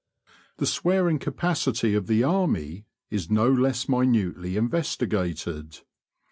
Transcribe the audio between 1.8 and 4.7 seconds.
of the army is no less minutely